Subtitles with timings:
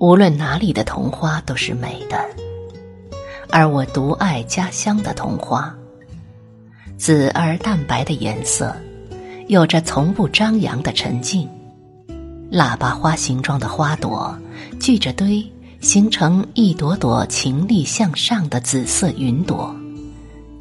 [0.00, 2.18] 无论哪里的桐花都是美的，
[3.50, 5.74] 而我独爱家乡的桐花。
[6.96, 8.74] 紫而淡白的颜色，
[9.46, 11.46] 有着从不张扬的沉静。
[12.50, 14.34] 喇叭花形状的花朵
[14.80, 15.46] 聚着堆，
[15.82, 19.76] 形成一朵朵情丽向上的紫色云朵，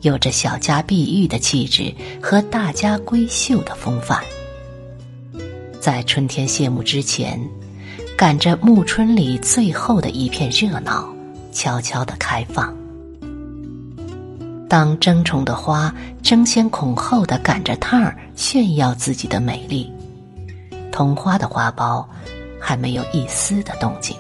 [0.01, 4.21] 有着小家碧玉的气质和大家闺秀的风范。
[5.79, 7.39] 在春天谢幕之前，
[8.19, 11.07] 赶着暮春里最后的一片热闹，
[11.53, 12.75] 悄悄地开放。
[14.67, 19.89] 当争宠的花争先恐后地赶着趟儿炫耀自己的美丽。
[20.91, 22.05] 桐花的花苞
[22.59, 24.13] 还没有一丝的动静，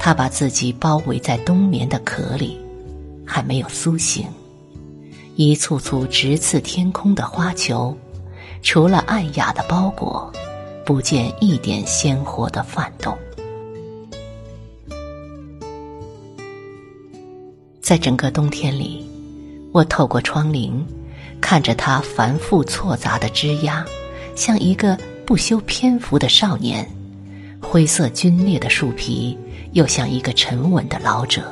[0.00, 2.58] 它把自己包围在冬眠的壳里，
[3.24, 4.26] 还没有苏醒。
[5.36, 7.96] 一簇簇直刺天空的花球，
[8.60, 10.32] 除了暗哑的包裹，
[10.84, 13.16] 不见一点鲜活的泛动。
[17.80, 19.04] 在整个冬天里，
[19.72, 20.72] 我透过窗棂，
[21.40, 23.84] 看着它繁复错杂的枝桠，
[24.34, 24.98] 像一个。
[25.24, 26.86] 不修篇幅的少年，
[27.60, 29.38] 灰色皲裂的树皮，
[29.70, 31.44] 又像一个沉稳的老者，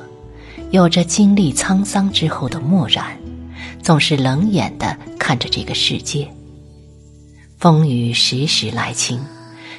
[0.70, 3.16] 有着经历沧桑之后的漠然，
[3.80, 6.28] 总是冷眼的看着这个世界。
[7.60, 9.20] 风雨时时来侵，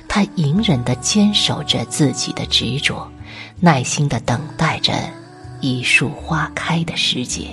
[0.07, 3.11] 他隐忍的坚守着自己的执着，
[3.59, 4.93] 耐心的等待着
[5.61, 7.47] 一树花开的时节。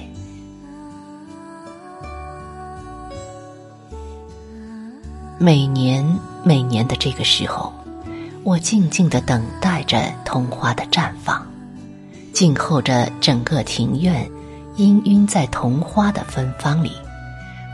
[5.39, 6.05] 每年
[6.45, 7.73] 每年的这个时候，
[8.45, 11.47] 我静静的等待着桐花的绽放，
[12.35, 14.31] 静候着整个庭院
[14.77, 16.93] 氤氲在桐花的芬芳里，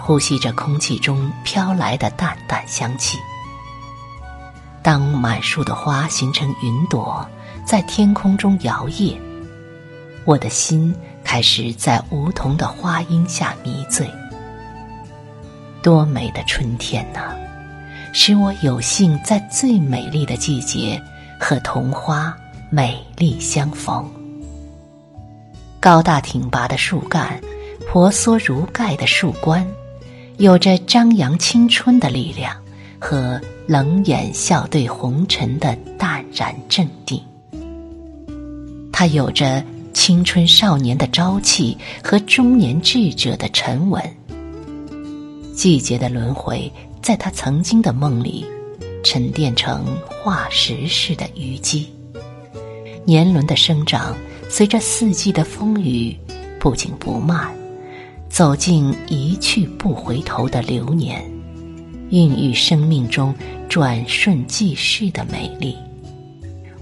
[0.07, 3.19] 呼吸着空气中飘来的淡淡香气。
[4.83, 7.27] 当满树的花形成云朵，
[7.65, 9.17] 在天空中摇曳，
[10.27, 10.95] 我的心
[11.25, 14.07] 开始在梧桐的花荫下迷醉。
[15.83, 17.35] 多美的春天呐！
[18.13, 21.03] 使我有幸在最美丽的季节
[21.41, 22.37] 和桐花
[22.69, 24.07] 美丽相逢。
[25.81, 27.41] 高大挺拔的树干，
[27.91, 29.67] 婆娑如盖的树冠，
[30.39, 32.55] 有着张扬青春的力量
[32.99, 37.21] 和冷眼笑对红尘的淡然镇定。
[38.93, 44.03] 他有着青春少年的朝气和中年智者的沉稳。
[45.55, 46.71] 季节的轮回。
[47.05, 48.47] 在他曾经的梦里，
[49.05, 51.87] 沉淀成化石似的虞姬。
[53.05, 54.17] 年轮的生长，
[54.49, 56.17] 随着四季的风雨，
[56.59, 57.55] 不紧不慢，
[58.35, 61.25] 走进一去不回头的流年，
[62.11, 63.33] 孕育生命中
[63.69, 65.77] 转瞬即逝的美丽。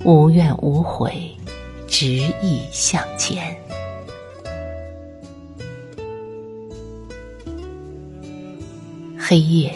[0.03, 1.31] 无怨无悔，
[1.87, 2.07] 执
[2.43, 3.55] 意向前。
[9.19, 9.75] 黑夜。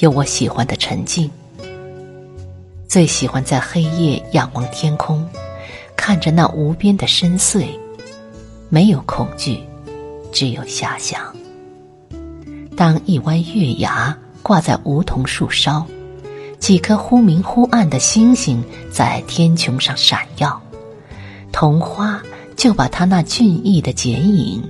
[0.00, 1.30] 有我喜欢的沉静，
[2.86, 5.26] 最喜欢在黑夜仰望天空，
[5.96, 7.68] 看着那无边的深邃，
[8.68, 9.58] 没有恐惧，
[10.32, 11.20] 只有遐想。
[12.76, 15.84] 当一弯月牙挂在梧桐树梢，
[16.58, 20.60] 几颗忽明忽暗的星星在天穹上闪耀，
[21.52, 22.22] 桐花
[22.56, 24.62] 就把它那俊逸的剪影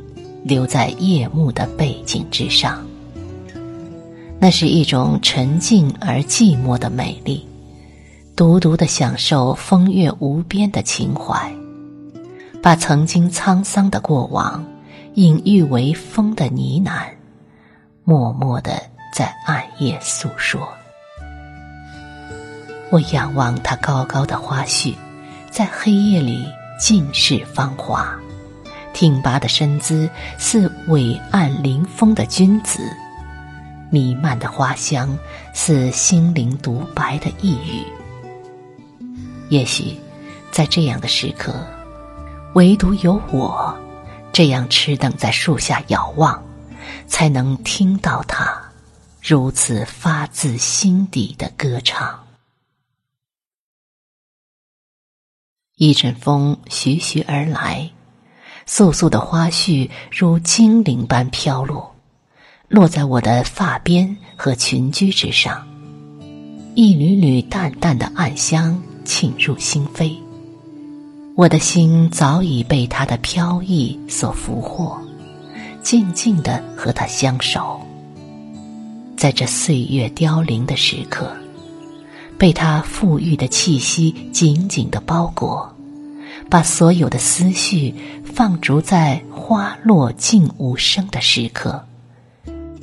[0.45, 2.85] 留在夜幕的背景之上。
[4.39, 7.47] 那是一种沉静而寂寞的美丽，
[8.37, 11.53] 独独的享受风月无边的情怀，
[12.63, 14.65] 把曾经沧桑的过往
[15.17, 17.07] 隐喻为风的呢喃，
[18.05, 18.83] 默默的
[19.15, 20.69] 在暗夜诉说。
[22.91, 24.95] 我仰望它高高的花序，
[25.51, 26.45] 在黑夜里
[26.79, 28.15] 尽是芳华，
[28.93, 32.83] 挺拔的身姿似伟岸凌风的君子。
[33.89, 35.17] 弥漫的花香，
[35.55, 37.83] 似心灵独白的呓语。
[39.49, 39.99] 也许，
[40.51, 41.55] 在这样的时刻，
[42.53, 43.75] 唯独有我，
[44.37, 46.45] 这样痴等在树下遥望，
[47.07, 48.55] 才能听到它
[49.23, 52.23] 如此发自心底的歌唱。
[55.77, 57.91] 一阵风徐徐而来，
[58.67, 61.97] 簌簌的花絮如精灵般飘落。
[62.69, 65.67] 落在我的发边和裙裾之上，
[66.75, 70.26] 一缕缕淡淡的暗香沁入心扉。
[71.37, 74.99] 我的心早已被他的飘逸所俘获，
[75.83, 77.79] 静静的和他相守。
[79.19, 81.31] 在这岁月凋零的时刻，
[82.39, 85.71] 被他馥郁的气息紧紧的包裹，
[86.49, 87.95] 把所有的思绪
[88.25, 91.85] 放逐在花落静无声的时刻，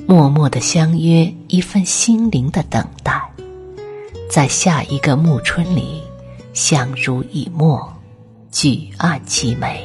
[0.06, 3.20] 默默的相约一份心灵的等待，
[4.30, 6.00] 在下一个暮春里
[6.52, 7.92] 相濡以沫，
[8.54, 9.82] 举案齐眉。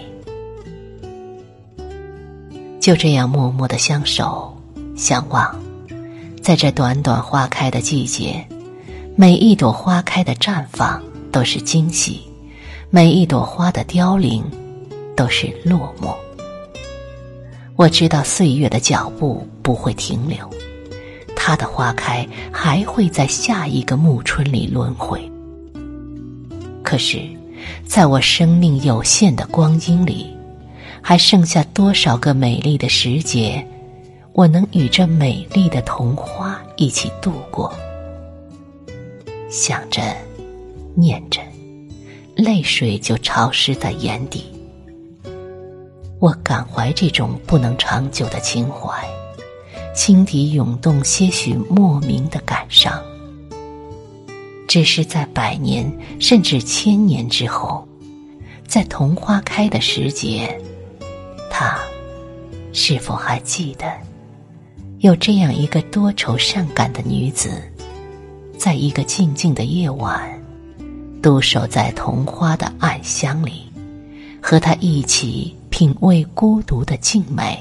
[2.79, 4.55] 就这样默默的相守
[4.95, 5.59] 相望，
[6.39, 8.47] 在这短短花开的季节。
[9.15, 11.01] 每一朵花开的绽放
[11.31, 12.21] 都是惊喜，
[12.91, 14.43] 每一朵花的凋零
[15.15, 16.15] 都是落寞。
[17.75, 20.47] 我知道岁月的脚步不会停留，
[21.35, 25.19] 它的花开还会在下一个暮春里轮回。
[26.83, 27.19] 可是，
[27.85, 30.35] 在我生命有限的光阴里，
[31.01, 33.65] 还剩下多少个美丽的时节，
[34.33, 37.73] 我能与这美丽的童花一起度过？
[39.49, 40.01] 想着，
[40.95, 41.41] 念着，
[42.35, 44.45] 泪水就潮湿在眼底。
[46.19, 49.07] 我感怀这种不能长久的情怀，
[49.95, 53.01] 心底涌动些许莫名的感伤。
[54.69, 57.83] 只是在百年甚至千年之后，
[58.67, 60.55] 在桐花开的时节，
[61.49, 61.79] 他
[62.71, 63.91] 是否还记得
[64.99, 67.63] 有这样一个多愁善感的女子？
[68.59, 70.39] 在一个静静的夜晚，
[71.19, 73.63] 独守在桐花的暗香里，
[74.39, 77.57] 和他一起品味孤独的静美，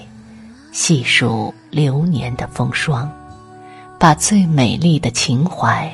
[0.73, 3.11] 细数流年的风霜，
[3.99, 5.91] 把最美丽的情怀，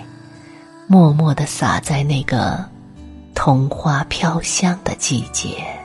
[0.87, 2.65] 默默地洒在那个
[3.35, 5.84] 桐花飘香的季节。